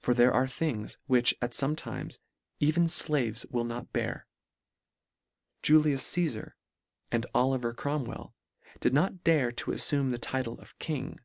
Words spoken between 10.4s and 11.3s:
of King.